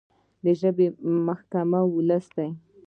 د 0.43 0.45
ژبې 0.59 0.87
محکمه 1.27 1.81
ولس 1.95 2.25
دی. 2.37 2.49